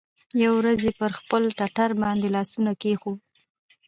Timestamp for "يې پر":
0.87-1.11